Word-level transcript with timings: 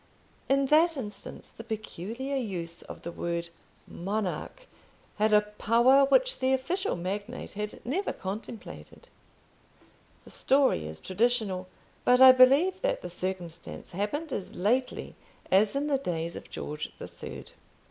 In 0.49 0.65
that 0.65 0.97
instance 0.97 1.49
the 1.49 1.63
peculiar 1.63 2.35
use 2.35 2.81
of 2.81 3.03
the 3.03 3.11
word 3.11 3.49
Monarch 3.87 4.65
had 5.17 5.31
a 5.31 5.41
power 5.41 6.05
which 6.05 6.39
the 6.39 6.53
official 6.53 6.95
magnate 6.95 7.53
had 7.53 7.85
never 7.85 8.11
contemplated. 8.11 9.09
The 10.23 10.31
story 10.31 10.87
is 10.87 11.01
traditional; 11.01 11.67
but 12.03 12.19
I 12.19 12.31
believe 12.31 12.81
that 12.81 13.03
the 13.03 13.09
circumstance 13.11 13.91
happened 13.91 14.33
as 14.33 14.55
lately 14.55 15.13
as 15.51 15.75
in 15.75 15.85
the 15.85 15.99
days 15.99 16.35
of 16.35 16.49
George 16.49 16.91
the 16.97 17.07
Third. 17.07 17.51